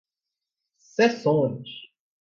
[0.95, 1.71] sessões